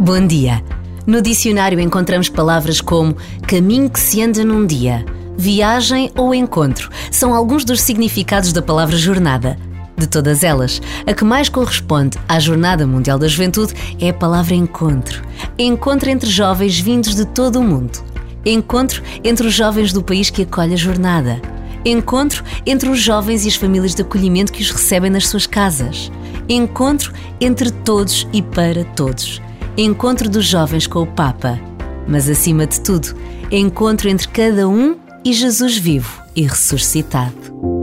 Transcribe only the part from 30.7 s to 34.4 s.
com o Papa. Mas acima de tudo, encontro entre